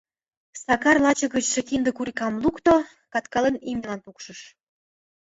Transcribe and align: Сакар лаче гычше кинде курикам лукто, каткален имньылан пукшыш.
Сакар 0.63 0.97
лаче 1.03 1.27
гычше 1.33 1.61
кинде 1.67 1.91
курикам 1.97 2.33
лукто, 2.43 2.73
каткален 3.13 3.55
имньылан 3.71 3.99
пукшыш. 4.05 4.39